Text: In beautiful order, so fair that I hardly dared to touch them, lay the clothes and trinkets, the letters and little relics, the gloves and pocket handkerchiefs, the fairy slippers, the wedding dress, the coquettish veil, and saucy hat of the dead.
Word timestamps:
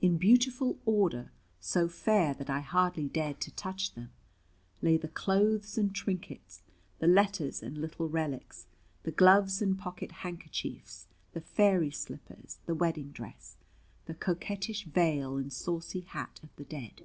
In 0.00 0.16
beautiful 0.18 0.76
order, 0.84 1.30
so 1.60 1.88
fair 1.88 2.34
that 2.34 2.50
I 2.50 2.60
hardly 2.60 3.08
dared 3.08 3.40
to 3.42 3.54
touch 3.54 3.94
them, 3.94 4.10
lay 4.82 4.96
the 4.96 5.08
clothes 5.08 5.78
and 5.78 5.94
trinkets, 5.94 6.62
the 6.98 7.06
letters 7.06 7.62
and 7.62 7.78
little 7.78 8.08
relics, 8.08 8.66
the 9.02 9.10
gloves 9.10 9.62
and 9.62 9.78
pocket 9.78 10.10
handkerchiefs, 10.22 11.06
the 11.32 11.40
fairy 11.40 11.90
slippers, 11.90 12.58
the 12.66 12.74
wedding 12.74 13.10
dress, 13.10 13.56
the 14.06 14.14
coquettish 14.14 14.84
veil, 14.84 15.36
and 15.36 15.52
saucy 15.52 16.02
hat 16.08 16.40
of 16.42 16.50
the 16.56 16.64
dead. 16.64 17.02